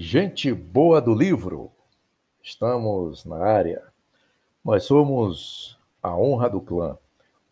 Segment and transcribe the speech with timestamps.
[0.00, 1.72] Gente boa do livro,
[2.40, 3.82] estamos na área.
[4.64, 6.96] Nós somos A Honra do Clã,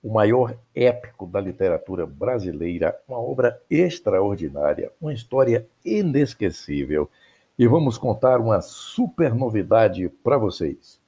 [0.00, 7.10] o maior épico da literatura brasileira, uma obra extraordinária, uma história inesquecível.
[7.58, 11.00] E vamos contar uma super novidade para vocês.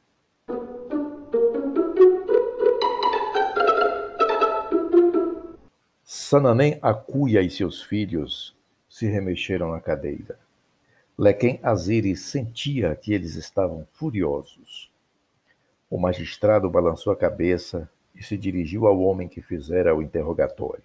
[6.02, 8.56] Sananem Acuia e seus filhos
[8.88, 10.47] se remexeram na cadeira.
[11.20, 14.88] Lequem Aziri sentia que eles estavam furiosos.
[15.90, 20.84] O magistrado balançou a cabeça e se dirigiu ao homem que fizera o interrogatório.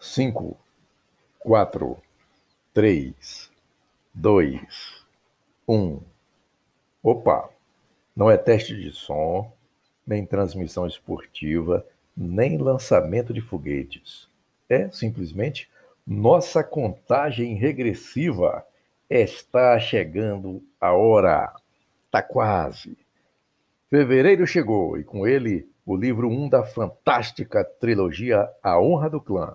[0.00, 0.56] Cinco,
[1.38, 1.98] quatro,
[2.72, 3.50] três,
[4.14, 5.04] dois,
[5.68, 6.00] um.
[7.02, 7.50] Opa!
[8.16, 9.52] Não é teste de som,
[10.06, 11.86] nem transmissão esportiva,
[12.16, 14.28] nem lançamento de foguetes.
[14.68, 15.68] É simplesmente
[16.06, 18.64] nossa contagem regressiva.
[19.08, 21.52] Está chegando a hora.
[22.06, 22.96] Está quase.
[23.90, 29.20] Fevereiro chegou e com ele o livro 1 um da fantástica trilogia A Honra do
[29.20, 29.54] Clã.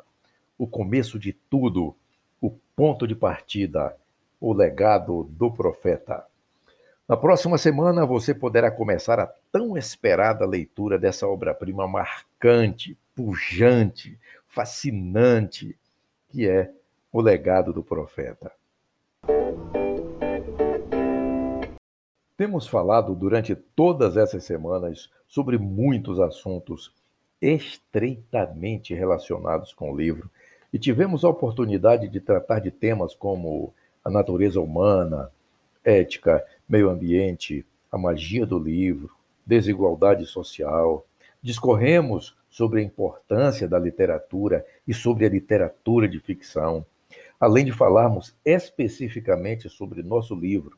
[0.58, 1.96] O começo de tudo,
[2.40, 3.96] o ponto de partida,
[4.40, 6.26] o legado do profeta.
[7.10, 14.16] Na próxima semana você poderá começar a tão esperada leitura dessa obra-prima marcante, pujante,
[14.48, 15.76] fascinante,
[16.30, 16.72] que é
[17.12, 18.52] O Legado do Profeta.
[22.38, 26.94] Temos falado durante todas essas semanas sobre muitos assuntos
[27.42, 30.30] estreitamente relacionados com o livro
[30.72, 33.73] e tivemos a oportunidade de tratar de temas como
[34.06, 35.32] a natureza humana,
[35.84, 39.12] ética, meio ambiente, a magia do livro,
[39.46, 41.06] desigualdade social.
[41.42, 46.86] Discorremos sobre a importância da literatura e sobre a literatura de ficção,
[47.40, 50.78] além de falarmos especificamente sobre nosso livro,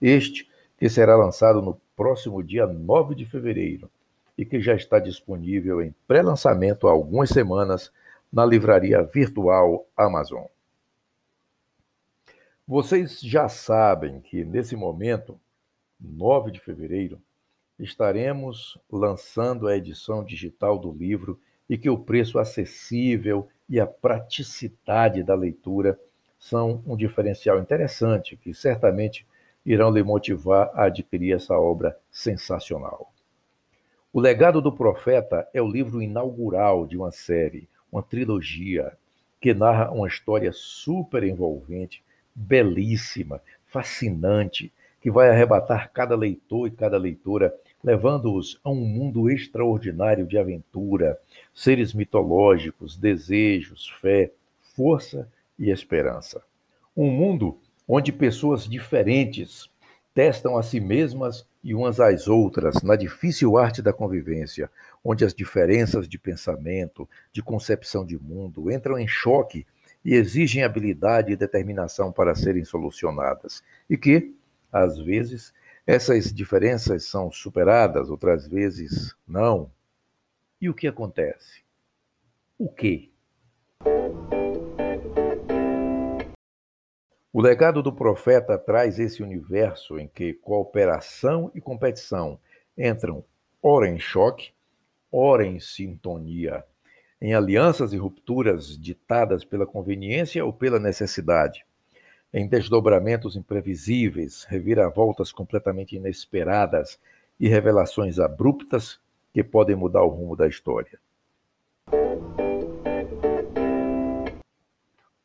[0.00, 3.90] este que será lançado no próximo dia 9 de fevereiro
[4.36, 7.92] e que já está disponível em pré-lançamento há algumas semanas
[8.32, 10.44] na livraria virtual Amazon.
[12.70, 15.40] Vocês já sabem que nesse momento,
[16.00, 17.20] 9 de fevereiro,
[17.76, 21.36] estaremos lançando a edição digital do livro
[21.68, 25.98] e que o preço acessível e a praticidade da leitura
[26.38, 29.26] são um diferencial interessante que certamente
[29.66, 33.12] irão lhe motivar a adquirir essa obra sensacional.
[34.12, 38.96] O Legado do Profeta é o livro inaugural de uma série, uma trilogia,
[39.40, 42.04] que narra uma história super envolvente
[42.34, 50.26] belíssima, fascinante, que vai arrebatar cada leitor e cada leitora, levando-os a um mundo extraordinário
[50.26, 51.18] de aventura,
[51.54, 54.30] seres mitológicos, desejos, fé,
[54.76, 56.42] força e esperança.
[56.96, 57.58] Um mundo
[57.88, 59.70] onde pessoas diferentes
[60.14, 64.70] testam a si mesmas e umas às outras na difícil arte da convivência,
[65.04, 69.66] onde as diferenças de pensamento, de concepção de mundo entram em choque
[70.04, 74.34] e exigem habilidade e determinação para serem solucionadas, e que,
[74.72, 75.52] às vezes,
[75.86, 79.70] essas diferenças são superadas, outras vezes não.
[80.60, 81.62] E o que acontece?
[82.58, 83.10] O quê?
[87.32, 92.40] O legado do profeta traz esse universo em que cooperação e competição
[92.76, 93.24] entram
[93.62, 94.52] ora em choque,
[95.12, 96.64] ora em sintonia,
[97.20, 101.66] em alianças e rupturas ditadas pela conveniência ou pela necessidade,
[102.32, 106.98] em desdobramentos imprevisíveis, reviravoltas completamente inesperadas
[107.38, 108.98] e revelações abruptas
[109.34, 110.98] que podem mudar o rumo da história.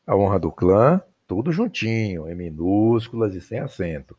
[0.06, 4.16] A honra do clã, tudo juntinho, em minúsculas e sem acento.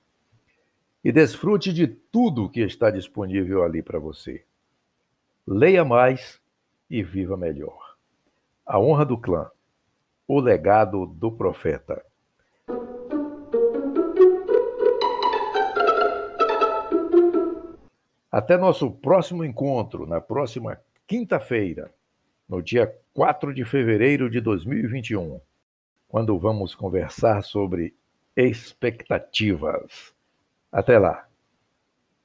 [1.05, 4.43] e desfrute de tudo que está disponível ali para você.
[5.46, 6.40] Leia mais
[6.90, 7.96] e viva melhor.
[8.64, 9.50] A honra do clã.
[10.26, 12.02] O legado do profeta.
[18.36, 21.90] Até nosso próximo encontro, na próxima quinta-feira,
[22.46, 25.40] no dia 4 de fevereiro de 2021,
[26.06, 27.96] quando vamos conversar sobre
[28.36, 30.12] expectativas.
[30.70, 31.25] Até lá!